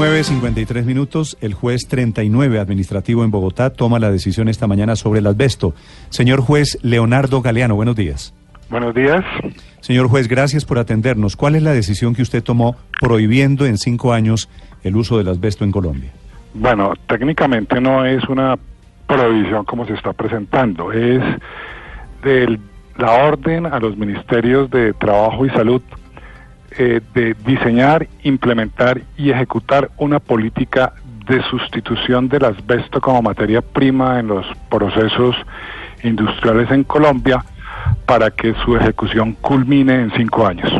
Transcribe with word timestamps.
19.53 0.00 0.86
minutos, 0.86 1.36
el 1.42 1.52
juez 1.52 1.86
39 1.86 2.58
administrativo 2.58 3.22
en 3.22 3.30
Bogotá 3.30 3.68
toma 3.68 3.98
la 3.98 4.10
decisión 4.10 4.48
esta 4.48 4.66
mañana 4.66 4.96
sobre 4.96 5.20
el 5.20 5.26
asbesto. 5.26 5.74
Señor 6.08 6.40
juez 6.40 6.78
Leonardo 6.80 7.42
Galeano, 7.42 7.74
buenos 7.74 7.96
días. 7.96 8.32
Buenos 8.70 8.94
días. 8.94 9.22
Señor 9.80 10.08
juez, 10.08 10.26
gracias 10.26 10.64
por 10.64 10.78
atendernos. 10.78 11.36
¿Cuál 11.36 11.54
es 11.54 11.62
la 11.62 11.72
decisión 11.72 12.14
que 12.14 12.22
usted 12.22 12.42
tomó 12.42 12.76
prohibiendo 12.98 13.66
en 13.66 13.76
cinco 13.76 14.14
años 14.14 14.48
el 14.84 14.96
uso 14.96 15.18
del 15.18 15.28
asbesto 15.28 15.64
en 15.64 15.70
Colombia? 15.70 16.10
Bueno, 16.54 16.94
técnicamente 17.06 17.78
no 17.78 18.06
es 18.06 18.24
una 18.24 18.56
prohibición 19.06 19.66
como 19.66 19.84
se 19.84 19.92
está 19.92 20.14
presentando, 20.14 20.92
es 20.92 21.22
de 22.24 22.58
la 22.96 23.12
orden 23.26 23.66
a 23.66 23.78
los 23.78 23.98
ministerios 23.98 24.70
de 24.70 24.94
Trabajo 24.94 25.44
y 25.44 25.50
Salud 25.50 25.82
eh, 26.78 27.00
de 27.14 27.34
diseñar, 27.46 28.06
implementar 28.22 29.02
y 29.16 29.30
ejecutar 29.30 29.90
una 29.98 30.20
política 30.20 30.94
de 31.26 31.42
sustitución 31.44 32.28
del 32.28 32.44
asbesto 32.44 33.00
como 33.00 33.22
materia 33.22 33.62
prima 33.62 34.18
en 34.18 34.28
los 34.28 34.46
procesos 34.68 35.36
industriales 36.02 36.70
en 36.70 36.84
Colombia 36.84 37.44
para 38.06 38.30
que 38.30 38.54
su 38.64 38.76
ejecución 38.76 39.32
culmine 39.40 40.00
en 40.00 40.12
cinco 40.12 40.46
años. 40.46 40.70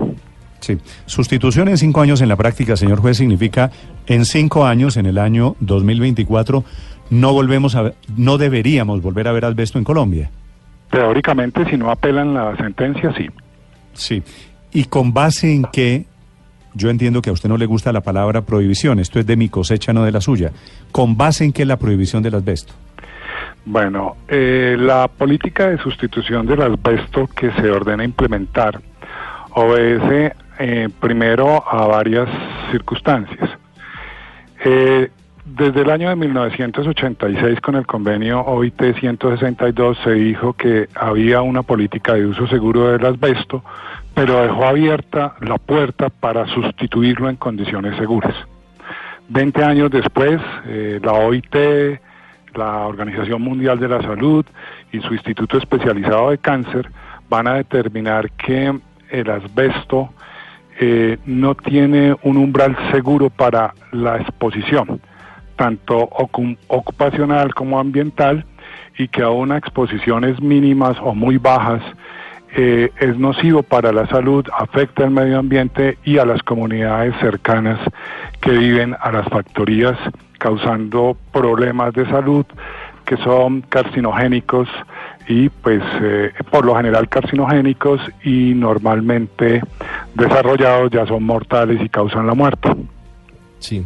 Sí, 0.61 0.79
sustitución 1.07 1.69
en 1.69 1.79
cinco 1.79 2.03
años 2.03 2.20
en 2.20 2.29
la 2.29 2.37
práctica, 2.37 2.77
señor 2.77 3.01
juez, 3.01 3.17
significa 3.17 3.70
en 4.07 4.25
cinco 4.25 4.67
años, 4.67 4.97
en 4.97 5.07
el 5.07 5.19
año 5.19 5.57
2024, 5.61 6.65
no 7.11 7.33
volvemos 7.33 7.75
a, 7.77 7.93
no 8.17 8.39
deberíamos 8.39 9.03
volver 9.03 9.29
a 9.29 9.33
ver 9.33 9.45
asbesto 9.45 9.79
en 9.79 9.84
Colombia. 9.84 10.31
Teóricamente, 10.91 11.65
si 11.70 11.77
no 11.77 11.91
apelan 11.91 12.34
la 12.34 12.57
sentencia, 12.57 13.12
sí. 13.17 13.29
Sí. 13.95 14.23
¿Y 14.73 14.84
con 14.84 15.12
base 15.12 15.52
en 15.52 15.65
qué? 15.73 16.06
Yo 16.74 16.91
entiendo 16.91 17.20
que 17.20 17.30
a 17.30 17.33
usted 17.33 17.48
no 17.48 17.56
le 17.56 17.66
gusta 17.66 17.92
la 17.92 18.01
palabra 18.01 18.42
prohibición, 18.42 19.01
esto 19.01 19.19
es 19.19 19.27
de 19.27 19.37
mi 19.37 19.48
cosecha, 19.48 19.92
no 19.92 20.05
de 20.05 20.12
la 20.12 20.20
suya. 20.20 20.52
¿Con 20.92 21.16
base 21.16 21.45
en 21.45 21.52
qué 21.52 21.65
la 21.65 21.77
prohibición 21.77 22.22
del 22.22 22.36
asbesto? 22.36 22.72
Bueno, 23.64 24.17
eh, 24.28 24.77
la 24.78 25.08
política 25.08 25.69
de 25.69 25.78
sustitución 25.78 26.47
del 26.47 26.62
asbesto 26.62 27.27
que 27.27 27.50
se 27.53 27.70
ordena 27.70 28.05
implementar 28.05 28.80
obedece 29.53 30.34
eh, 30.58 30.89
primero 31.00 31.64
a 31.69 31.86
varias 31.86 32.28
circunstancias. 32.70 33.50
Eh, 34.64 35.11
desde 35.45 35.80
el 35.80 35.91
año 35.91 36.08
de 36.08 36.17
1986 36.17 37.61
con 37.61 37.75
el 37.75 37.86
convenio 37.86 38.41
OIT 38.41 38.95
162 39.00 39.98
se 40.05 40.12
dijo 40.12 40.52
que 40.52 40.89
había 40.95 41.42
una 41.42 41.62
política 41.62 42.14
de 42.14 42.27
uso 42.27 42.47
seguro 42.47 42.92
del 42.92 43.05
asbesto, 43.05 43.64
pero 44.21 44.43
dejó 44.43 44.67
abierta 44.67 45.35
la 45.41 45.57
puerta 45.57 46.11
para 46.11 46.47
sustituirlo 46.49 47.31
en 47.31 47.37
condiciones 47.37 47.97
seguras. 47.97 48.35
Veinte 49.31 49.65
años 49.65 49.91
después, 49.91 50.39
eh, 50.67 51.01
la 51.03 51.15
OIT, 51.15 51.57
la 52.55 52.87
Organización 52.87 53.41
Mundial 53.41 53.81
de 53.81 53.89
la 53.89 54.03
Salud 54.03 54.45
y 54.93 55.01
su 55.01 55.15
Instituto 55.15 55.57
Especializado 55.57 56.33
de 56.33 56.37
Cáncer 56.37 56.91
van 57.31 57.47
a 57.47 57.55
determinar 57.55 58.31
que 58.33 58.79
el 59.09 59.31
asbesto 59.31 60.11
eh, 60.79 61.17
no 61.25 61.55
tiene 61.55 62.15
un 62.23 62.37
umbral 62.37 62.77
seguro 62.93 63.31
para 63.31 63.73
la 63.91 64.19
exposición 64.19 65.01
tanto 65.57 66.09
ocupacional 66.69 67.55
como 67.55 67.79
ambiental, 67.79 68.47
y 68.97 69.09
que 69.09 69.23
a 69.23 69.57
exposiciones 69.57 70.41
mínimas 70.41 70.97
o 71.03 71.15
muy 71.15 71.39
bajas 71.39 71.83
eh, 72.56 72.91
es 72.98 73.19
nocivo 73.19 73.62
para 73.62 73.93
la 73.93 74.06
salud, 74.09 74.45
afecta 74.56 75.05
al 75.05 75.11
medio 75.11 75.39
ambiente 75.39 75.98
y 76.05 76.19
a 76.19 76.25
las 76.25 76.43
comunidades 76.43 77.15
cercanas 77.20 77.79
que 78.41 78.51
viven 78.51 78.97
a 79.01 79.12
las 79.12 79.29
factorías, 79.29 79.97
causando 80.39 81.17
problemas 81.33 81.92
de 81.95 82.07
salud 82.07 82.47
que 83.11 83.17
son 83.17 83.62
carcinogénicos 83.62 84.69
y 85.27 85.48
pues 85.48 85.83
eh, 86.01 86.33
por 86.48 86.64
lo 86.64 86.77
general 86.77 87.08
carcinogénicos 87.08 88.01
y 88.23 88.55
normalmente 88.55 89.63
desarrollados 90.14 90.92
ya 90.92 91.05
son 91.07 91.24
mortales 91.24 91.80
y 91.83 91.89
causan 91.89 92.29
la 92.29 92.35
muerte. 92.35 92.70
Sí. 93.58 93.85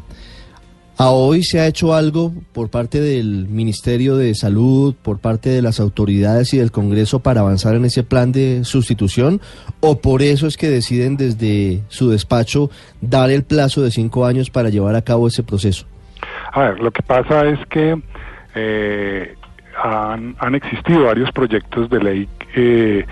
¿A 0.96 1.10
hoy 1.10 1.42
se 1.42 1.58
ha 1.58 1.66
hecho 1.66 1.92
algo 1.92 2.32
por 2.52 2.70
parte 2.70 3.00
del 3.00 3.48
Ministerio 3.48 4.16
de 4.16 4.32
Salud, 4.36 4.94
por 4.94 5.18
parte 5.18 5.48
de 5.48 5.60
las 5.60 5.80
autoridades 5.80 6.54
y 6.54 6.58
del 6.58 6.70
Congreso 6.70 7.18
para 7.18 7.40
avanzar 7.40 7.74
en 7.74 7.84
ese 7.84 8.04
plan 8.04 8.30
de 8.30 8.62
sustitución? 8.62 9.40
¿O 9.80 10.00
por 10.00 10.22
eso 10.22 10.46
es 10.46 10.56
que 10.56 10.68
deciden 10.68 11.16
desde 11.16 11.80
su 11.88 12.10
despacho 12.10 12.70
dar 13.00 13.30
el 13.30 13.42
plazo 13.42 13.82
de 13.82 13.90
cinco 13.90 14.24
años 14.24 14.50
para 14.50 14.68
llevar 14.68 14.94
a 14.94 15.02
cabo 15.02 15.26
ese 15.26 15.42
proceso? 15.42 15.84
A 16.52 16.60
ver, 16.60 16.78
lo 16.78 16.92
que 16.92 17.02
pasa 17.02 17.44
es 17.46 17.58
que 17.66 18.00
eh, 18.54 19.34
han, 19.82 20.54
existido 20.54 21.06
varios 21.06 21.32
proyectos 21.32 21.90
de 21.90 21.98
ley 21.98 22.28
eh, 22.54 23.04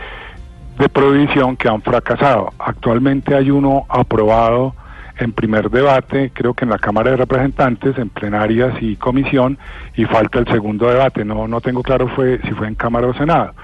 de 0.79 0.89
prohibición 0.89 1.57
que 1.57 1.69
han 1.69 1.83
fracasado. 1.83 2.51
Actualmente 2.61 3.35
hay 3.35 3.51
uno 3.51 3.87
aprobado 3.89 4.77
en 5.23 5.33
primer 5.33 5.71
debate, 5.71 6.31
creo 6.35 6.55
que 6.55 6.65
en 6.65 6.71
la 6.71 6.79
Cámara 6.79 7.13
de 7.13 7.17
Representantes, 7.17 7.97
en 7.99 8.09
plenarias 8.09 8.75
y 8.81 8.97
comisión, 8.97 9.59
y 9.97 10.05
falta 10.05 10.39
el 10.39 10.47
segundo 10.47 10.89
debate. 10.89 11.25
No, 11.25 11.49
no 11.49 11.61
tengo 11.61 11.83
claro 11.83 12.09
fue, 12.09 12.41
si 12.45 12.51
fue 12.53 12.69
en 12.69 12.75
Cámara 12.75 13.07
o 13.07 13.15
Senado. 13.15 13.55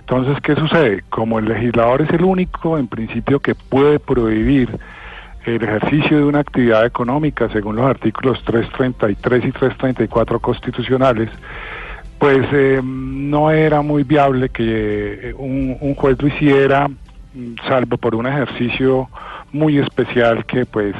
Entonces, 0.00 0.40
¿qué 0.42 0.54
sucede? 0.54 1.04
Como 1.10 1.38
el 1.38 1.46
legislador 1.46 2.02
es 2.02 2.10
el 2.10 2.24
único, 2.24 2.78
en 2.78 2.88
principio, 2.88 3.40
que 3.40 3.54
puede 3.54 3.98
prohibir 3.98 4.78
el 5.44 5.62
ejercicio 5.62 6.18
de 6.18 6.24
una 6.24 6.40
actividad 6.40 6.84
económica 6.84 7.48
según 7.50 7.76
los 7.76 7.86
artículos 7.86 8.42
333 8.44 9.44
y 9.44 9.52
334 9.52 10.40
constitucionales, 10.40 11.30
pues 12.18 12.46
eh, 12.52 12.80
no 12.82 13.50
era 13.50 13.82
muy 13.82 14.02
viable 14.02 14.48
que 14.48 15.34
un, 15.38 15.76
un 15.80 15.94
juez 15.94 16.20
lo 16.20 16.28
hiciera, 16.28 16.88
salvo 17.66 17.96
por 17.96 18.14
un 18.14 18.26
ejercicio 18.26 19.08
muy 19.52 19.78
especial 19.78 20.44
que 20.46 20.66
pues 20.66 20.94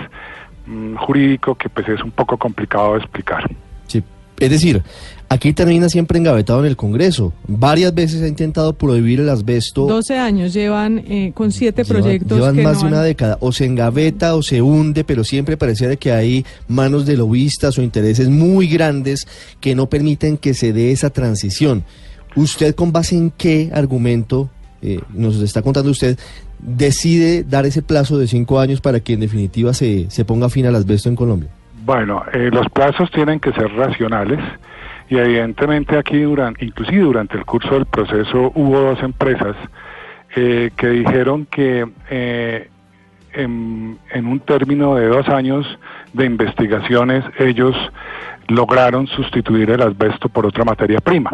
mm, 0.67 0.97
jurídico 0.97 1.55
que 1.55 1.69
pues 1.69 1.89
es 1.89 2.03
un 2.03 2.11
poco 2.11 2.37
complicado 2.37 2.95
de 2.95 3.01
explicar. 3.01 3.49
Sí, 3.87 4.03
es 4.39 4.51
decir, 4.51 4.83
aquí 5.29 5.53
termina 5.53 5.89
siempre 5.89 6.19
engavetado 6.19 6.61
en 6.61 6.67
el 6.67 6.77
Congreso. 6.77 7.33
Varias 7.47 7.95
veces 7.95 8.23
ha 8.23 8.29
intentado 8.29 8.73
prohibir 8.73 9.21
el 9.21 9.29
asbesto. 9.29 9.87
12 9.87 10.19
años 10.19 10.53
llevan 10.53 10.99
eh, 11.09 11.33
con 11.35 11.53
siete 11.53 11.85
proyectos. 11.85 12.39
Llevan 12.39 12.63
más 12.63 12.81
de 12.81 12.87
una 12.87 13.03
década. 13.03 13.39
O 13.41 13.53
se 13.53 13.65
engaveta 13.65 14.35
o 14.35 14.43
se 14.43 14.63
hunde, 14.63 15.05
pero 15.05 15.25
siempre 15.25 15.57
pareciera 15.57 15.97
que 15.97 16.13
hay 16.13 16.47
manos 16.69 17.07
de 17.07 17.17
lobistas 17.17 17.79
o 17.79 17.83
intereses 17.83 18.29
muy 18.29 18.69
grandes 18.69 19.27
que 19.61 19.75
no 19.75 19.89
permiten 19.89 20.37
que 20.37 20.55
se 20.55 20.73
dé 20.73 20.93
esa 20.93 21.11
transición. 21.11 21.85
¿Usted 22.37 22.75
con 22.75 22.93
base 22.93 23.17
en 23.17 23.31
qué 23.31 23.71
argumento 23.73 24.51
eh, 24.83 25.01
nos 25.15 25.41
está 25.41 25.63
contando 25.63 25.91
usted, 25.91 26.19
decide 26.59 27.45
dar 27.45 27.67
ese 27.67 27.83
plazo 27.83 28.19
de 28.19 28.27
cinco 28.27 28.61
años 28.61 28.81
para 28.81 29.01
que 29.01 29.15
en 29.15 29.21
definitiva 29.21 29.73
se, 29.75 30.11
se 30.11 30.25
ponga 30.25 30.49
fin 30.49 30.67
al 30.67 30.75
asbesto 30.77 31.09
en 31.09 31.17
Colombia? 31.17 31.49
Bueno, 31.85 32.23
eh, 32.33 32.51
los 32.53 32.69
plazos 32.69 33.11
tienen 33.11 33.41
que 33.41 33.53
ser 33.53 33.73
racionales 33.73 34.41
y 35.09 35.17
evidentemente 35.17 35.97
aquí, 35.97 36.21
durante, 36.21 36.65
inclusive 36.65 37.03
durante 37.03 37.37
el 37.39 37.45
curso 37.45 37.75
del 37.75 37.87
proceso, 37.87 38.53
hubo 38.55 38.81
dos 38.81 39.03
empresas 39.03 39.57
eh, 40.37 40.71
que 40.77 40.89
dijeron 40.89 41.47
que 41.47 41.89
eh, 42.11 42.69
en, 43.33 43.99
en 44.13 44.27
un 44.27 44.41
término 44.41 44.97
de 44.97 45.07
dos 45.07 45.29
años 45.29 45.67
de 46.13 46.27
investigaciones 46.27 47.25
ellos 47.39 47.75
lograron 48.49 49.07
sustituir 49.07 49.71
el 49.71 49.83
asbesto 49.83 50.29
por 50.29 50.45
otra 50.47 50.65
materia 50.65 51.01
prima. 51.01 51.31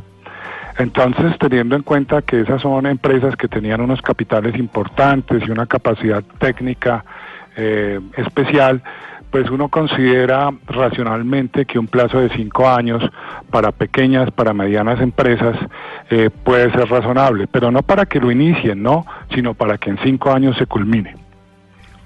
Entonces, 0.79 1.37
teniendo 1.39 1.77
en 1.77 1.83
cuenta 1.83 2.23
que 2.23 2.41
esas 2.41 2.62
son 2.62 2.87
empresas 2.87 3.37
que 3.37 3.49
tenían 3.49 3.81
unos 3.81 4.03
capitales 4.03 4.57
importantes 4.57 5.43
y 5.47 5.51
una 5.51 5.67
capacidad 5.67 6.23
técnica 6.39 7.05
eh, 7.57 8.01
especial, 8.17 8.83
pues 9.31 9.51
uno 9.51 9.69
considera 9.69 10.50
racionalmente 10.67 11.65
que 11.65 11.79
un 11.79 11.88
plazo 11.88 12.21
de 12.21 12.29
cinco 12.31 12.69
años 12.69 13.03
para 13.50 13.73
pequeñas, 13.73 14.31
para 14.31 14.53
medianas 14.53 15.00
empresas 15.00 15.56
eh, 16.11 16.31
puede 16.31 16.71
ser 16.71 16.88
razonable, 16.88 17.49
pero 17.49 17.70
no 17.73 17.82
para 17.82 18.06
que 18.06 18.20
lo 18.20 18.31
inicien, 18.31 18.82
no, 18.82 19.05
sino 19.35 19.55
para 19.55 19.77
que 19.79 19.91
en 19.91 19.99
cinco 20.05 20.32
años 20.32 20.56
se 20.56 20.67
culmine. 20.67 21.24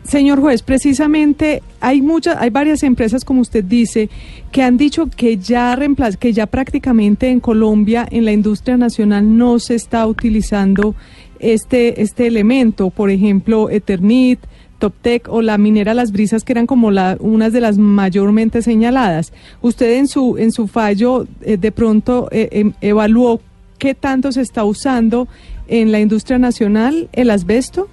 Señor 0.04 0.40
juez, 0.40 0.62
precisamente 0.62 1.62
hay 1.80 2.00
muchas, 2.00 2.36
hay 2.38 2.48
varias 2.48 2.82
empresas, 2.82 3.24
como 3.24 3.42
usted 3.42 3.62
dice, 3.62 4.08
que 4.50 4.62
han 4.62 4.78
dicho 4.78 5.08
que 5.14 5.36
ya 5.36 5.78
que 6.18 6.32
ya 6.32 6.46
prácticamente 6.46 7.28
en 7.28 7.40
Colombia, 7.40 8.06
en 8.10 8.24
la 8.24 8.32
industria 8.32 8.76
nacional, 8.76 9.36
no 9.36 9.58
se 9.58 9.74
está 9.74 10.06
utilizando 10.06 10.94
este, 11.40 12.00
este 12.00 12.26
elemento. 12.26 12.90
Por 12.90 13.10
ejemplo, 13.10 13.68
Eternit, 13.68 14.40
Toptec 14.78 15.28
o 15.28 15.42
la 15.42 15.58
minera 15.58 15.94
Las 15.94 16.12
Brisas, 16.12 16.44
que 16.44 16.52
eran 16.52 16.66
como 16.66 16.90
la, 16.90 17.16
unas 17.20 17.52
de 17.52 17.60
las 17.60 17.78
mayormente 17.78 18.62
señaladas. 18.62 19.32
¿Usted 19.60 19.98
en 19.98 20.08
su, 20.08 20.38
en 20.38 20.52
su 20.52 20.68
fallo 20.68 21.26
eh, 21.42 21.56
de 21.56 21.72
pronto 21.72 22.28
eh, 22.30 22.48
em, 22.52 22.72
evaluó 22.80 23.40
qué 23.78 23.94
tanto 23.94 24.32
se 24.32 24.40
está 24.40 24.64
usando 24.64 25.28
en 25.66 25.92
la 25.92 26.00
industria 26.00 26.38
nacional 26.38 27.08
el 27.12 27.30
asbesto? 27.30 27.88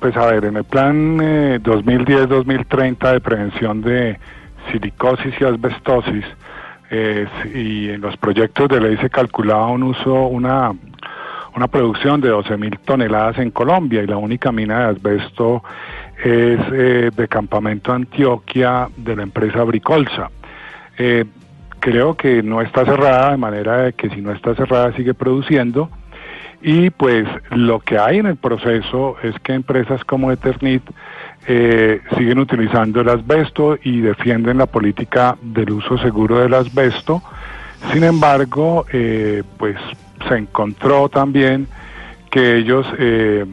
Pues 0.00 0.16
a 0.16 0.26
ver, 0.26 0.44
en 0.44 0.56
el 0.56 0.64
plan 0.64 1.18
2010-2030 1.18 3.08
eh, 3.08 3.12
de 3.12 3.20
prevención 3.20 3.82
de 3.82 4.18
silicosis 4.70 5.34
y 5.40 5.44
asbestosis, 5.44 6.24
y 7.52 7.88
en 7.88 8.00
los 8.00 8.16
proyectos 8.16 8.68
de 8.68 8.80
ley 8.80 8.96
se 8.98 9.10
calculaba 9.10 9.66
un 9.68 9.82
uso, 9.82 10.26
una, 10.28 10.72
una 11.56 11.68
producción 11.68 12.20
de 12.20 12.28
12 12.28 12.56
mil 12.58 12.78
toneladas 12.80 13.38
en 13.38 13.50
Colombia 13.50 14.02
y 14.02 14.06
la 14.06 14.18
única 14.18 14.52
mina 14.52 14.80
de 14.80 14.84
asbesto 14.90 15.64
es 16.22 16.60
eh, 16.72 17.10
de 17.14 17.28
Campamento 17.28 17.92
Antioquia 17.92 18.88
de 18.96 19.16
la 19.16 19.22
empresa 19.22 19.62
Bricolsa. 19.64 20.30
Eh, 20.98 21.24
creo 21.80 22.14
que 22.14 22.42
no 22.42 22.60
está 22.60 22.84
cerrada, 22.84 23.30
de 23.30 23.36
manera 23.36 23.92
que 23.92 24.10
si 24.10 24.20
no 24.20 24.32
está 24.32 24.54
cerrada 24.54 24.92
sigue 24.94 25.14
produciendo. 25.14 25.90
Y 26.68 26.90
pues 26.90 27.28
lo 27.50 27.78
que 27.78 27.96
hay 27.96 28.18
en 28.18 28.26
el 28.26 28.34
proceso 28.34 29.14
es 29.22 29.38
que 29.38 29.52
empresas 29.52 30.04
como 30.04 30.32
Eternit 30.32 30.82
eh, 31.46 32.00
siguen 32.18 32.40
utilizando 32.40 33.02
el 33.02 33.08
asbesto 33.08 33.78
y 33.84 34.00
defienden 34.00 34.58
la 34.58 34.66
política 34.66 35.36
del 35.40 35.70
uso 35.70 35.96
seguro 35.96 36.40
del 36.40 36.54
asbesto. 36.54 37.22
Sin 37.92 38.02
embargo, 38.02 38.84
eh, 38.92 39.44
pues 39.58 39.76
se 40.28 40.38
encontró 40.38 41.08
también 41.08 41.68
que 42.32 42.56
ellos 42.56 42.84
eh, 42.98 43.46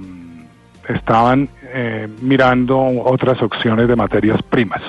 estaban 0.89 1.50
mirando 2.19 2.80
otras 2.80 3.42
opciones 3.44 3.88
de 3.88 3.95
materias 3.95 4.42
primas. 4.42 4.81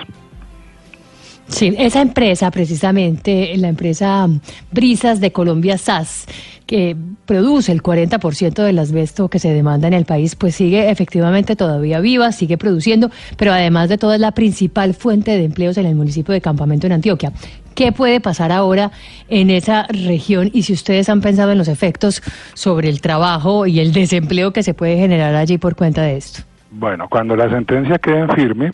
Sí, 1.55 1.73
esa 1.79 2.03
empresa, 2.03 2.51
precisamente, 2.51 3.56
la 3.59 3.69
empresa 3.69 4.27
Brisas 4.73 5.21
de 5.21 5.31
Colombia 5.31 5.79
SAS, 5.79 6.27
que 6.67 6.97
produce 7.27 7.71
el 7.71 7.81
40% 7.81 8.55
del 8.65 8.77
asbesto 8.81 9.29
que 9.29 9.39
se 9.39 9.55
demanda 9.55 9.87
en 9.87 9.95
el 9.95 10.05
país, 10.05 10.35
pues 10.35 10.56
sigue 10.56 10.91
efectivamente 10.91 11.55
todavía 11.55 12.01
viva, 12.01 12.33
sigue 12.33 12.59
produciendo, 12.59 13.09
pero 13.37 13.53
además 13.53 13.89
de 13.89 13.99
todo 13.99 14.15
es 14.15 14.21
la 14.21 14.33
principal 14.33 14.95
fuente 14.95 15.31
de 15.31 15.45
empleos 15.45 15.79
en 15.79 15.87
el 15.87 15.95
municipio 15.95 16.35
de 16.35 16.41
Campamento 16.41 16.89
en 16.89 16.95
Antioquia. 16.95 17.31
¿Qué 17.77 17.93
puede 17.93 18.21
pasar 18.21 18.51
ahora 18.51 18.91
en 19.29 19.51
esa 19.51 19.87
región 19.91 20.51
y 20.53 20.62
si 20.62 20.73
ustedes 20.73 21.09
han 21.09 21.21
pensado 21.21 21.53
en 21.53 21.59
los 21.59 21.69
efectos 21.69 22.21
sobre 22.55 22.89
el 22.89 23.01
trabajo 23.01 23.69
y 23.69 23.79
el 23.79 23.93
desempleo 23.93 24.53
que 24.53 24.65
se 24.65 24.75
puede 24.75 24.97
generar 24.97 25.37
allí 25.37 25.59
por 25.59 25.77
cuenta 25.77 26.03
de 26.03 26.17
esto? 26.17 26.43
Bueno, 26.73 27.06
cuando 27.09 27.37
la 27.37 27.49
sentencia 27.49 28.01
quede 28.01 28.19
en 28.19 28.29
firme, 28.31 28.73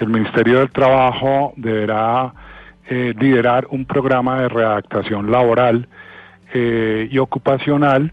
el 0.00 0.08
Ministerio 0.08 0.58
del 0.58 0.70
Trabajo 0.70 1.52
deberá 1.56 2.32
eh, 2.88 3.14
liderar 3.18 3.66
un 3.70 3.84
programa 3.84 4.40
de 4.40 4.48
readaptación 4.48 5.30
laboral 5.30 5.86
eh, 6.52 7.08
y 7.10 7.18
ocupacional 7.18 8.12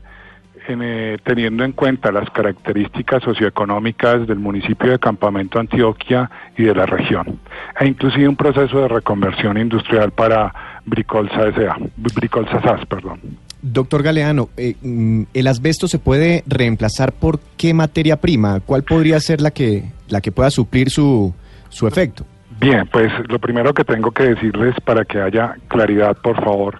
eh, 0.70 1.18
teniendo 1.24 1.64
en 1.64 1.72
cuenta 1.72 2.12
las 2.12 2.30
características 2.30 3.24
socioeconómicas 3.24 4.28
del 4.28 4.38
municipio 4.38 4.92
de 4.92 5.00
Campamento 5.00 5.60
Antioquia 5.60 6.30
y 6.58 6.64
de 6.66 6.76
la 6.76 6.86
región, 6.86 7.40
e 7.80 7.88
inclusive 7.88 8.28
un 8.28 8.36
proceso 8.36 8.82
de 8.82 8.90
reconversión 8.90 9.58
industrial 9.58 10.12
para 10.12 10.54
Bricolsa 10.86 11.48
S.A., 11.48 11.78
Bricolsa 11.96 12.62
SAS, 12.62 12.86
perdón. 12.86 13.22
Doctor 13.62 14.04
Galeano, 14.04 14.50
mm, 14.82 15.24
¿el 15.34 15.48
asbesto 15.48 15.88
se 15.88 16.00
puede 16.00 16.44
reemplazar 16.46 17.14
por 17.14 17.40
qué 17.56 17.74
materia 17.74 18.18
prima? 18.18 18.60
¿Cuál 18.60 18.84
podría 18.84 19.22
ser 19.22 19.40
la 19.40 19.52
que, 19.52 19.86
la 20.10 20.20
que 20.20 20.34
pueda 20.34 20.52
suplir 20.52 20.90
su, 20.90 21.34
su 21.70 21.88
efecto. 21.88 22.26
Bien, 22.60 22.88
pues 22.88 23.12
lo 23.28 23.40
primero 23.40 23.74
que 23.74 23.84
tengo 23.84 24.12
que 24.12 24.24
decirles 24.24 24.76
para 24.84 25.06
que 25.06 25.22
haya 25.22 25.56
claridad, 25.68 26.18
por 26.18 26.44
favor, 26.44 26.80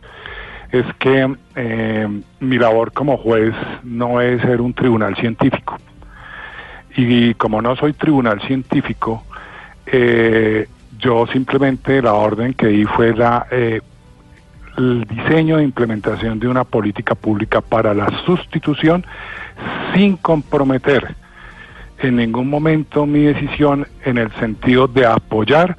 es 0.72 0.86
que 1.00 1.36
eh, 1.56 2.22
mi 2.40 2.58
labor 2.58 2.92
como 2.92 3.18
juez 3.18 3.54
no 3.84 4.20
es 4.22 4.42
ser 4.42 4.60
un 4.60 4.74
tribunal 4.74 5.16
científico. 5.16 5.78
Y 6.96 7.36
como 7.36 7.62
no 7.62 7.76
soy 7.76 7.94
tribunal 7.94 8.42
científico, 8.42 9.24
eh, 9.86 10.68
yo 10.98 11.28
simplemente 11.28 12.02
la 12.02 12.14
orden 12.14 12.54
que 12.56 12.68
di 12.68 12.86
fue 12.86 13.16
la, 13.16 13.46
eh, 13.52 13.82
el 14.78 15.04
diseño 15.06 15.60
e 15.60 15.64
implementación 15.64 16.40
de 16.40 16.48
una 16.48 16.64
política 16.64 17.14
pública 17.14 17.62
para 17.62 17.94
la 17.94 18.10
sustitución 18.26 19.06
sin 19.94 20.18
comprometer 20.18 21.16
en 22.00 22.16
ningún 22.18 22.50
momento 22.50 23.06
mi 23.06 23.24
decisión 23.24 23.88
en 24.06 24.18
el 24.18 24.32
sentido 24.34 24.88
de 24.88 25.06
apoyar 25.06 25.78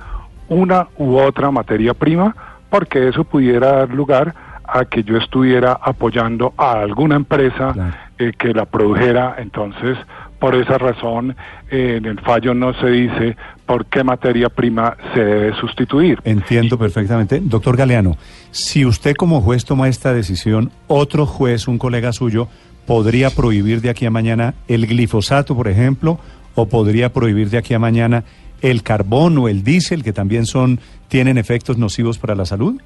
una 0.49 0.88
u 0.97 1.17
otra 1.17 1.50
materia 1.50 1.94
prima, 1.94 2.35
porque 2.70 3.09
eso 3.09 3.25
pudiera 3.25 3.73
dar 3.73 3.91
lugar 3.91 4.35
a 4.65 4.85
que 4.85 5.03
yo 5.03 5.17
estuviera 5.17 5.79
apoyando 5.81 6.53
a 6.56 6.73
alguna 6.81 7.17
empresa 7.17 7.75
eh, 8.19 8.32
que 8.37 8.53
la 8.53 8.67
produjera. 8.67 9.37
Entonces, 9.38 9.97
por 10.38 10.55
esa 10.55 10.76
razón, 10.79 11.37
eh, 11.70 11.94
en 11.97 12.05
el 12.05 12.21
fallo 12.21 12.55
no 12.55 12.75
se 12.75 12.88
dice 12.88 13.37
por 13.69 13.85
qué 13.85 14.03
materia 14.03 14.49
prima 14.49 14.97
se 15.12 15.23
debe 15.23 15.55
sustituir. 15.61 16.19
Entiendo 16.25 16.79
perfectamente. 16.79 17.38
Doctor 17.41 17.76
Galeano, 17.76 18.17
si 18.50 18.87
usted 18.87 19.15
como 19.15 19.43
juez 19.43 19.67
toma 19.67 19.88
esta 19.88 20.15
decisión, 20.15 20.73
otro 20.87 21.26
juez, 21.26 21.69
un 21.69 21.76
colega 21.76 22.15
suyo, 22.15 22.49
podría 22.87 23.29
prohibir 23.29 23.82
de 23.82 23.91
aquí 23.91 24.06
a 24.06 24.11
mañana 24.11 24.55
el 24.69 24.87
glifosato, 24.87 25.55
por 25.55 25.69
ejemplo, 25.69 26.19
o 26.55 26.67
podría 26.67 27.12
prohibir 27.12 27.50
de 27.50 27.59
aquí 27.59 27.75
a 27.75 27.79
mañana 27.79 28.25
el 28.62 28.82
carbón 28.82 29.37
o 29.37 29.49
el 29.49 29.62
diésel, 29.62 30.03
que 30.03 30.14
también 30.14 30.47
son 30.47 30.81
tienen 31.09 31.37
efectos 31.37 31.76
nocivos 31.76 32.19
para 32.19 32.35
la 32.35 32.47
salud? 32.47 32.81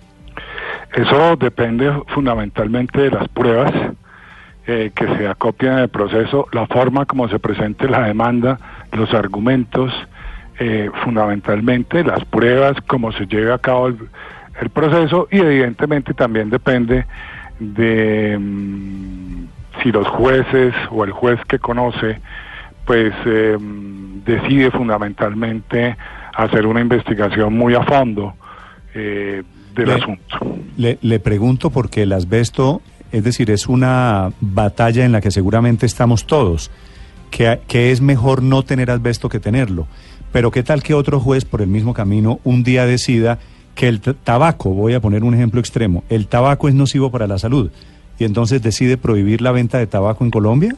Eso 0.95 1.37
depende 1.37 1.93
fundamentalmente 2.09 3.03
de 3.03 3.11
las 3.11 3.29
pruebas 3.29 3.73
eh, 4.67 4.91
que 4.95 5.07
se 5.17 5.29
acopian 5.29 5.75
en 5.75 5.79
el 5.85 5.89
proceso, 5.91 6.49
la 6.51 6.67
forma 6.67 7.07
como 7.07 7.29
se 7.29 7.39
presente 7.39 7.89
la 7.89 8.03
demanda, 8.03 8.59
los 8.91 9.15
argumentos, 9.15 9.93
eh, 10.65 10.91
fundamentalmente 11.03 12.05
las 12.05 12.25
pruebas, 12.25 12.77
cómo 12.87 13.11
se 13.11 13.27
lleve 13.27 13.53
a 13.53 13.59
cabo 13.59 13.89
el, 13.89 14.71
proceso 14.73 15.27
y 15.29 15.39
evidentemente 15.39 16.15
también 16.15 16.51
depende 16.51 17.05
de... 17.59 18.39
Mm, 18.39 19.47
si 19.83 19.91
los 19.91 20.07
jueces 20.07 20.73
o 20.93 21.03
el 21.03 21.11
juez 21.11 21.41
que 21.49 21.59
conoce, 21.59 22.21
pues 22.85 23.13
eh, 23.27 23.57
decide 24.25 24.71
fundamentalmente 24.71 25.97
hacer 26.33 26.67
una 26.67 26.81
investigación 26.81 27.57
muy 27.57 27.75
a 27.75 27.83
fondo 27.83 28.35
eh, 28.95 29.43
del 29.75 29.91
asunto. 29.91 30.39
Le, 30.77 30.99
le 31.03 31.19
pregunto 31.19 31.71
porque 31.71 32.03
el 32.03 32.13
asbesto, 32.13 32.83
es 33.11 33.25
decir, 33.25 33.51
es 33.51 33.67
una 33.67 34.31
batalla 34.41 35.05
en 35.05 35.11
la 35.11 35.21
que 35.21 35.33
seguramente 35.33 35.87
estamos 35.87 36.25
todos, 36.25 36.71
que, 37.33 37.59
que 37.67 37.91
es 37.91 38.01
mejor 38.01 38.45
no 38.45 38.63
tener 38.63 38.93
asbesto 38.93 39.29
que 39.29 39.41
tenerlo. 39.41 39.89
Pero 40.31 40.53
qué 40.53 40.63
tal 40.63 40.85
que 40.85 40.95
otro 40.95 41.19
juez 41.19 41.45
por 41.45 41.61
el 41.63 41.69
mismo 41.69 41.93
camino 41.93 42.39
un 42.45 42.63
día 42.63 42.87
decida 42.87 43.41
que 43.75 43.89
el 43.89 44.01
tabaco, 44.01 44.71
voy 44.71 44.95
a 44.95 45.01
poner 45.01 45.25
un 45.25 45.35
ejemplo 45.35 45.59
extremo, 45.59 46.05
el 46.09 46.29
tabaco 46.29 46.69
es 46.69 46.75
nocivo 46.75 47.11
para 47.11 47.27
la 47.27 47.39
salud 47.39 47.71
y 48.19 48.25
entonces 48.25 48.63
decide 48.63 48.97
prohibir 48.97 49.41
la 49.41 49.53
venta 49.53 49.79
de 49.79 49.87
tabaco 49.87 50.25
en 50.25 50.31
Colombia? 50.31 50.75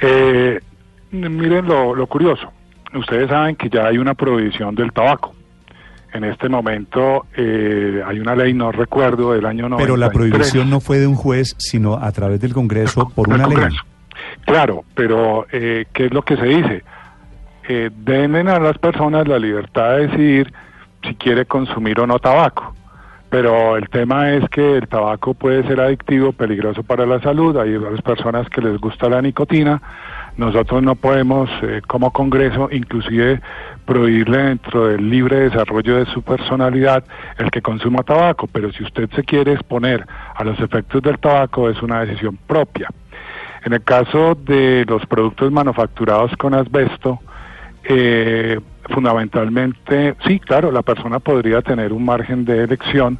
Eh, 0.00 0.58
miren 1.12 1.66
lo, 1.66 2.06
curioso. 2.06 2.50
Ustedes 2.94 3.28
saben 3.28 3.56
que 3.56 3.68
ya 3.68 3.86
hay 3.86 3.98
una 3.98 4.14
prohibición 4.14 4.74
del 4.74 4.92
tabaco. 4.92 5.34
En 6.12 6.24
este 6.24 6.48
momento 6.48 7.26
eh, 7.36 8.02
hay 8.06 8.18
una 8.18 8.34
ley, 8.34 8.54
no 8.54 8.72
recuerdo, 8.72 9.32
del 9.32 9.44
año 9.44 9.68
93. 9.68 9.86
Pero 9.86 9.96
la 9.96 10.10
prohibición 10.10 10.70
no 10.70 10.80
fue 10.80 10.98
de 10.98 11.06
un 11.06 11.14
juez, 11.14 11.54
sino 11.58 11.94
a 11.94 12.10
través 12.12 12.40
del 12.40 12.54
Congreso 12.54 13.10
por 13.14 13.28
una 13.28 13.46
ley. 13.46 13.58
Claro, 14.46 14.84
pero 14.94 15.46
eh, 15.52 15.86
¿qué 15.92 16.06
es 16.06 16.14
lo 16.14 16.22
que 16.22 16.36
se 16.36 16.46
dice? 16.46 16.84
Eh, 17.68 17.90
den 17.92 18.48
a 18.48 18.58
las 18.60 18.78
personas 18.78 19.26
la 19.26 19.38
libertad 19.38 19.96
de 19.96 20.06
decidir 20.06 20.52
si 21.02 21.14
quiere 21.16 21.44
consumir 21.44 22.00
o 22.00 22.06
no 22.06 22.18
tabaco 22.18 22.76
pero 23.28 23.76
el 23.76 23.88
tema 23.88 24.30
es 24.30 24.48
que 24.50 24.76
el 24.76 24.88
tabaco 24.88 25.34
puede 25.34 25.62
ser 25.66 25.80
adictivo, 25.80 26.32
peligroso 26.32 26.82
para 26.82 27.06
la 27.06 27.20
salud, 27.20 27.56
hay 27.56 27.76
personas 28.02 28.48
que 28.48 28.60
les 28.60 28.78
gusta 28.80 29.08
la 29.08 29.20
nicotina, 29.20 29.82
nosotros 30.36 30.82
no 30.82 30.94
podemos 30.94 31.50
eh, 31.62 31.82
como 31.86 32.12
Congreso 32.12 32.68
inclusive 32.70 33.40
prohibirle 33.84 34.38
dentro 34.38 34.86
del 34.86 35.10
libre 35.10 35.50
desarrollo 35.50 35.96
de 35.96 36.06
su 36.06 36.22
personalidad 36.22 37.04
el 37.38 37.50
que 37.50 37.62
consuma 37.62 38.02
tabaco, 38.02 38.46
pero 38.46 38.72
si 38.72 38.84
usted 38.84 39.10
se 39.10 39.24
quiere 39.24 39.52
exponer 39.52 40.06
a 40.34 40.44
los 40.44 40.58
efectos 40.60 41.02
del 41.02 41.18
tabaco 41.18 41.68
es 41.68 41.82
una 41.82 42.04
decisión 42.04 42.38
propia. 42.46 42.88
En 43.66 43.72
el 43.72 43.82
caso 43.82 44.36
de 44.36 44.84
los 44.86 45.04
productos 45.06 45.50
manufacturados 45.50 46.30
con 46.36 46.54
asbesto, 46.54 47.18
eh, 47.82 48.60
fundamentalmente, 48.90 50.14
sí, 50.24 50.38
claro, 50.38 50.70
la 50.70 50.82
persona 50.82 51.18
podría 51.18 51.62
tener 51.62 51.92
un 51.92 52.04
margen 52.04 52.44
de 52.44 52.62
elección, 52.62 53.18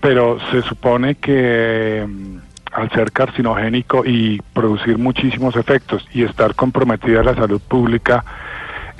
pero 0.00 0.38
se 0.50 0.62
supone 0.62 1.14
que 1.14 2.04
mm, 2.04 2.36
al 2.72 2.90
ser 2.90 3.12
carcinogénico 3.12 4.04
y 4.04 4.42
producir 4.52 4.98
muchísimos 4.98 5.54
efectos 5.54 6.04
y 6.12 6.24
estar 6.24 6.56
comprometida 6.56 7.22
la 7.22 7.36
salud 7.36 7.60
pública, 7.60 8.24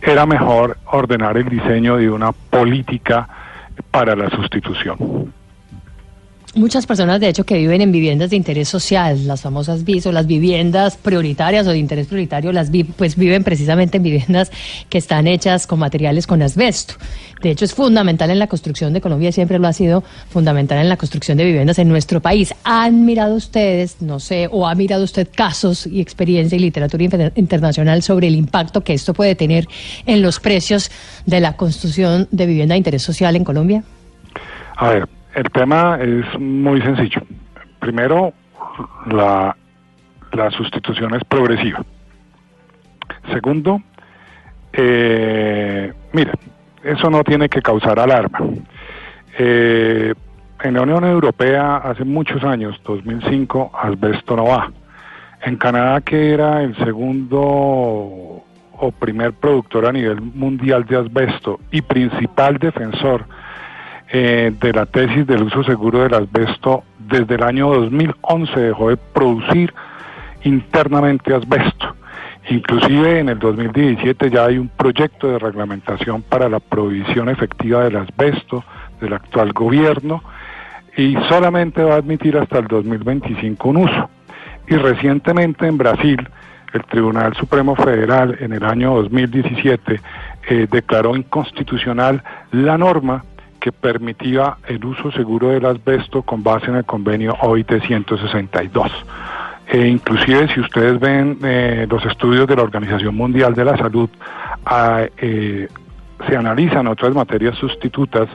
era 0.00 0.24
mejor 0.24 0.78
ordenar 0.84 1.36
el 1.36 1.48
diseño 1.48 1.96
de 1.96 2.08
una 2.10 2.30
política 2.30 3.28
para 3.90 4.14
la 4.14 4.30
sustitución. 4.30 5.32
Muchas 6.56 6.86
personas, 6.86 7.20
de 7.20 7.28
hecho, 7.28 7.44
que 7.44 7.56
viven 7.56 7.80
en 7.80 7.92
viviendas 7.92 8.30
de 8.30 8.36
interés 8.36 8.68
social, 8.68 9.26
las 9.26 9.42
famosas 9.42 9.84
BIS 9.84 10.06
o 10.06 10.12
las 10.12 10.26
viviendas 10.26 10.96
prioritarias 10.96 11.66
o 11.66 11.70
de 11.70 11.78
interés 11.78 12.06
prioritario, 12.06 12.52
las 12.52 12.70
vi- 12.70 12.84
pues 12.84 13.16
viven 13.16 13.44
precisamente 13.44 13.98
en 13.98 14.02
viviendas 14.02 14.50
que 14.88 14.98
están 14.98 15.26
hechas 15.26 15.66
con 15.66 15.78
materiales 15.78 16.26
con 16.26 16.42
asbesto. 16.42 16.94
De 17.42 17.50
hecho, 17.50 17.64
es 17.64 17.74
fundamental 17.74 18.30
en 18.30 18.38
la 18.38 18.46
construcción 18.46 18.92
de 18.92 19.00
Colombia, 19.00 19.30
siempre 19.30 19.58
lo 19.58 19.68
ha 19.68 19.72
sido 19.72 20.02
fundamental 20.30 20.78
en 20.78 20.88
la 20.88 20.96
construcción 20.96 21.36
de 21.36 21.44
viviendas 21.44 21.78
en 21.78 21.88
nuestro 21.88 22.20
país. 22.20 22.54
¿Han 22.64 23.04
mirado 23.04 23.34
ustedes, 23.34 24.00
no 24.00 24.18
sé, 24.18 24.48
o 24.50 24.66
ha 24.66 24.74
mirado 24.74 25.04
usted 25.04 25.28
casos 25.34 25.86
y 25.86 26.00
experiencia 26.00 26.56
y 26.56 26.60
literatura 26.60 27.04
inter- 27.04 27.32
internacional 27.36 28.02
sobre 28.02 28.28
el 28.28 28.34
impacto 28.34 28.82
que 28.82 28.94
esto 28.94 29.12
puede 29.14 29.34
tener 29.34 29.68
en 30.06 30.22
los 30.22 30.40
precios 30.40 30.90
de 31.26 31.40
la 31.40 31.56
construcción 31.56 32.26
de 32.30 32.46
vivienda 32.46 32.72
de 32.72 32.78
interés 32.78 33.02
social 33.02 33.36
en 33.36 33.44
Colombia? 33.44 33.84
A 34.78 34.90
ver, 34.90 35.08
el 35.36 35.50
tema 35.50 35.98
es 36.00 36.40
muy 36.40 36.80
sencillo. 36.80 37.20
Primero, 37.78 38.32
la, 39.06 39.54
la 40.32 40.50
sustitución 40.50 41.14
es 41.14 41.22
progresiva. 41.24 41.84
Segundo, 43.30 43.82
eh, 44.72 45.92
mire, 46.12 46.32
eso 46.82 47.10
no 47.10 47.22
tiene 47.22 47.50
que 47.50 47.60
causar 47.60 48.00
alarma. 48.00 48.40
Eh, 49.38 50.14
en 50.62 50.74
la 50.74 50.80
Unión 50.80 51.04
Europea 51.04 51.76
hace 51.76 52.04
muchos 52.04 52.42
años, 52.42 52.80
2005, 52.84 53.72
asbesto 53.74 54.36
no 54.36 54.44
va. 54.44 54.72
En 55.42 55.56
Canadá, 55.56 56.00
que 56.00 56.32
era 56.32 56.62
el 56.62 56.74
segundo 56.78 58.42
o 58.78 58.92
primer 58.98 59.34
productor 59.34 59.84
a 59.84 59.92
nivel 59.92 60.22
mundial 60.22 60.86
de 60.86 60.96
asbesto 60.96 61.60
y 61.70 61.82
principal 61.82 62.56
defensor 62.56 63.26
eh, 64.18 64.50
de 64.58 64.72
la 64.72 64.86
tesis 64.86 65.26
del 65.26 65.42
uso 65.42 65.62
seguro 65.62 65.98
del 65.98 66.14
asbesto, 66.14 66.84
desde 66.98 67.34
el 67.34 67.42
año 67.42 67.68
2011 67.68 68.58
dejó 68.58 68.88
de 68.88 68.96
producir 68.96 69.74
internamente 70.42 71.34
asbesto. 71.34 71.94
Inclusive 72.48 73.18
en 73.18 73.28
el 73.28 73.38
2017 73.38 74.30
ya 74.30 74.46
hay 74.46 74.56
un 74.56 74.68
proyecto 74.68 75.28
de 75.28 75.38
reglamentación 75.38 76.22
para 76.22 76.48
la 76.48 76.60
prohibición 76.60 77.28
efectiva 77.28 77.84
del 77.84 77.96
asbesto 77.96 78.64
del 79.02 79.12
actual 79.12 79.52
gobierno 79.52 80.22
y 80.96 81.14
solamente 81.28 81.82
va 81.82 81.96
a 81.96 81.98
admitir 81.98 82.38
hasta 82.38 82.60
el 82.60 82.68
2025 82.68 83.68
un 83.68 83.76
uso. 83.76 84.08
Y 84.66 84.76
recientemente 84.76 85.66
en 85.66 85.76
Brasil, 85.76 86.26
el 86.72 86.84
Tribunal 86.84 87.36
Supremo 87.36 87.76
Federal 87.76 88.34
en 88.40 88.54
el 88.54 88.64
año 88.64 88.94
2017 88.94 90.00
eh, 90.48 90.66
declaró 90.70 91.14
inconstitucional 91.14 92.22
la 92.52 92.78
norma 92.78 93.22
que 93.66 93.72
permitía 93.72 94.58
el 94.68 94.84
uso 94.84 95.10
seguro 95.10 95.48
del 95.48 95.66
asbesto 95.66 96.22
con 96.22 96.40
base 96.40 96.66
en 96.66 96.76
el 96.76 96.84
convenio 96.84 97.34
OIT 97.40 97.82
162. 97.84 98.92
E 99.66 99.88
inclusive 99.88 100.46
si 100.54 100.60
ustedes 100.60 101.00
ven 101.00 101.38
eh, 101.42 101.84
los 101.90 102.06
estudios 102.06 102.46
de 102.46 102.54
la 102.54 102.62
Organización 102.62 103.16
Mundial 103.16 103.56
de 103.56 103.64
la 103.64 103.76
Salud, 103.76 104.08
ah, 104.66 105.02
eh, 105.18 105.66
se 106.28 106.36
analizan 106.36 106.86
otras 106.86 107.12
materias 107.12 107.58
sustitutas 107.58 108.28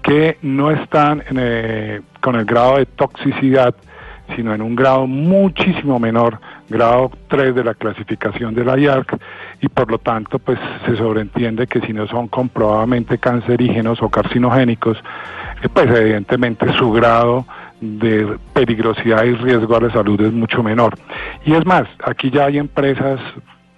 que 0.00 0.38
no 0.40 0.70
están 0.70 1.22
en, 1.28 1.36
eh, 1.38 2.00
con 2.22 2.36
el 2.36 2.46
grado 2.46 2.78
de 2.78 2.86
toxicidad, 2.86 3.74
sino 4.34 4.54
en 4.54 4.62
un 4.62 4.74
grado 4.74 5.06
muchísimo 5.06 5.98
menor, 5.98 6.40
grado 6.68 7.10
3 7.28 7.54
de 7.54 7.64
la 7.64 7.74
clasificación 7.74 8.54
de 8.54 8.64
la 8.64 8.78
IARC, 8.78 9.18
y 9.60 9.68
por 9.68 9.90
lo 9.90 9.98
tanto 9.98 10.38
pues 10.38 10.58
se 10.86 10.96
sobreentiende 10.96 11.66
que 11.66 11.80
si 11.80 11.92
no 11.92 12.06
son 12.06 12.28
comprobadamente 12.28 13.18
cancerígenos 13.18 14.02
o 14.02 14.08
carcinogénicos, 14.08 14.98
eh, 15.62 15.68
pues 15.72 15.90
evidentemente 15.90 16.72
su 16.78 16.90
grado 16.92 17.46
de 17.80 18.38
peligrosidad 18.52 19.24
y 19.24 19.34
riesgo 19.34 19.76
a 19.76 19.80
la 19.80 19.90
salud 19.90 20.20
es 20.20 20.32
mucho 20.32 20.62
menor. 20.62 20.96
Y 21.44 21.52
es 21.52 21.66
más, 21.66 21.86
aquí 22.04 22.30
ya 22.30 22.46
hay 22.46 22.58
empresas 22.58 23.20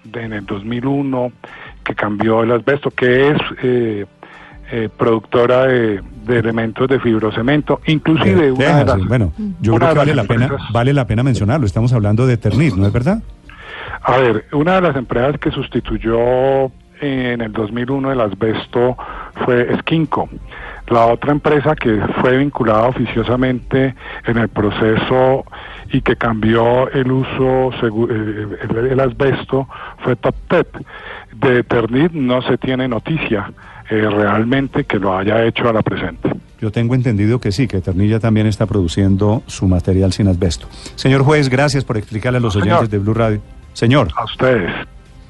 de, 0.04 0.22
en 0.22 0.32
el 0.32 0.46
2001 0.46 1.32
que 1.84 1.94
cambió 1.94 2.42
el 2.42 2.52
asbesto, 2.52 2.90
que 2.90 3.30
es 3.30 3.38
eh, 3.62 4.06
eh, 4.70 4.88
productora 4.96 5.66
de, 5.66 6.02
de 6.26 6.38
elementos 6.38 6.88
de 6.88 7.00
fibrocemento, 7.00 7.80
inclusive 7.86 8.48
Eh, 8.48 8.52
una 8.52 8.64
de 8.64 8.74
déjase, 8.84 8.98
las, 8.98 9.08
bueno, 9.08 9.32
yo 9.60 9.74
creo 9.74 9.88
que 9.88 9.94
de 9.94 9.98
vale 9.98 10.14
la 10.14 10.24
pena, 10.24 10.50
vale 10.72 10.92
la 10.92 11.06
pena 11.06 11.22
mencionarlo. 11.22 11.66
Estamos 11.66 11.92
hablando 11.92 12.26
de 12.26 12.36
Ternit, 12.36 12.74
¿no 12.74 12.86
es 12.86 12.92
verdad? 12.92 13.22
A 14.02 14.18
ver, 14.18 14.46
una 14.52 14.76
de 14.76 14.80
las 14.82 14.96
empresas 14.96 15.38
que 15.38 15.50
sustituyó 15.50 16.70
en 17.00 17.40
el 17.40 17.52
2001 17.52 18.12
el 18.12 18.20
asbesto 18.20 18.96
fue 19.44 19.76
Skinco. 19.80 20.28
La 20.88 21.06
otra 21.06 21.32
empresa 21.32 21.74
que 21.74 22.00
fue 22.20 22.38
vinculada 22.38 22.88
oficiosamente 22.88 23.94
en 24.24 24.38
el 24.38 24.48
proceso 24.48 25.44
y 25.92 26.00
que 26.00 26.16
cambió 26.16 26.90
el 26.90 27.10
uso, 27.10 27.70
eh, 27.82 28.88
el, 28.90 29.00
asbesto, 29.00 29.68
fue 29.98 30.16
TopTep. 30.16 30.76
De 31.34 31.62
Ternit 31.64 32.12
no 32.12 32.40
se 32.42 32.56
tiene 32.58 32.88
noticia 32.88 33.52
eh, 33.90 34.08
realmente 34.10 34.84
que 34.84 34.98
lo 34.98 35.16
haya 35.16 35.44
hecho 35.44 35.68
a 35.68 35.72
la 35.72 35.82
presente. 35.82 36.30
Yo 36.60 36.72
tengo 36.72 36.94
entendido 36.94 37.38
que 37.38 37.52
sí, 37.52 37.68
que 37.68 37.80
Ternilla 37.80 38.18
también 38.18 38.46
está 38.46 38.66
produciendo 38.66 39.42
su 39.46 39.68
material 39.68 40.12
sin 40.12 40.28
asbesto. 40.28 40.68
Señor 40.94 41.22
juez, 41.22 41.50
gracias 41.50 41.84
por 41.84 41.98
explicarle 41.98 42.38
a 42.38 42.40
los 42.40 42.56
oyentes 42.56 42.88
de 42.90 42.98
Blue 42.98 43.14
Radio. 43.14 43.40
Señor, 43.74 44.08
A 44.16 44.24
ustedes. 44.24 44.72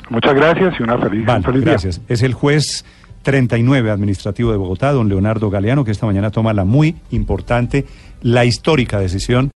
Muchas 0.09 0.35
gracias 0.35 0.75
y 0.79 0.85
una 0.85 0.99
feliz, 0.99 1.21
un 1.21 1.27
vale, 1.27 1.53
día. 1.53 1.61
gracias. 1.73 2.01
Es 2.09 2.23
el 2.23 2.33
juez 2.33 2.85
39 3.23 3.91
administrativo 3.91 4.53
de 4.53 4.57
Bogotá, 4.57 4.93
don 4.93 5.09
Leonardo 5.09 5.51
Galeano, 5.51 5.85
que 5.85 5.91
esta 5.91 6.07
mañana 6.07 6.31
toma 6.31 6.53
la 6.53 6.65
muy 6.65 6.95
importante, 7.11 7.85
la 8.23 8.45
histórica 8.45 9.01
decisión 9.01 9.51